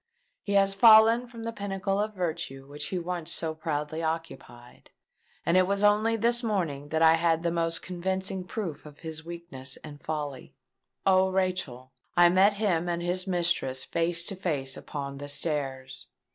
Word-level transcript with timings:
He 0.41 0.53
has 0.53 0.73
fallen 0.73 1.27
from 1.27 1.43
the 1.43 1.53
pinnacle 1.53 1.99
of 1.99 2.15
virtue 2.15 2.65
which 2.65 2.87
he 2.87 2.97
once 2.97 3.31
so 3.31 3.53
proudly 3.53 4.01
occupied; 4.01 4.89
and 5.45 5.55
it 5.55 5.67
was 5.67 5.83
only 5.83 6.15
this 6.15 6.41
morning 6.41 6.89
that 6.89 7.03
I 7.03 7.13
had 7.13 7.43
the 7.43 7.51
most 7.51 7.83
convincing 7.83 8.43
proof 8.47 8.87
of 8.87 9.01
his 9.01 9.23
weakness 9.23 9.77
and 9.83 10.01
folly! 10.01 10.55
O 11.05 11.29
Rachel—I 11.29 12.29
met 12.29 12.53
him 12.53 12.89
and 12.89 13.03
his 13.03 13.27
mistress 13.27 13.85
face 13.85 14.23
to 14.25 14.35
face 14.35 14.75
upon 14.75 15.17
the 15.17 15.27
stairs! 15.27 16.07